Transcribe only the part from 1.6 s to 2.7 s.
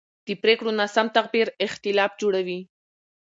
اختلاف جوړوي